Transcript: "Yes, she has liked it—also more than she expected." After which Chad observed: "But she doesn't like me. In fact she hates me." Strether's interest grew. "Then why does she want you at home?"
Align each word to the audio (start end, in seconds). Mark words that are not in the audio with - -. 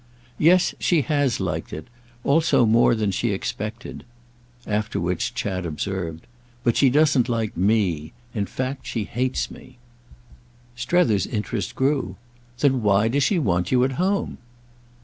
"Yes, 0.39 0.73
she 0.79 1.03
has 1.03 1.39
liked 1.39 1.71
it—also 1.71 2.65
more 2.65 2.95
than 2.95 3.11
she 3.11 3.31
expected." 3.33 4.03
After 4.65 4.99
which 4.99 5.35
Chad 5.35 5.63
observed: 5.63 6.25
"But 6.63 6.75
she 6.75 6.89
doesn't 6.89 7.29
like 7.29 7.55
me. 7.55 8.11
In 8.33 8.47
fact 8.47 8.87
she 8.87 9.03
hates 9.03 9.51
me." 9.51 9.77
Strether's 10.75 11.27
interest 11.27 11.75
grew. 11.75 12.15
"Then 12.61 12.81
why 12.81 13.09
does 13.09 13.21
she 13.23 13.37
want 13.37 13.71
you 13.71 13.83
at 13.83 13.91
home?" 14.01 14.39